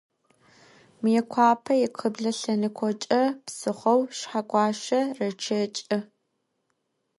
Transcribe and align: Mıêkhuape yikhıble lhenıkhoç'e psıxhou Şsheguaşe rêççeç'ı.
Mıêkhuape 1.01 1.73
yikhıble 1.81 2.31
lhenıkhoç'e 2.39 3.21
psıxhou 3.45 4.01
Şsheguaşe 4.17 5.01
rêççeç'ı. 5.17 5.97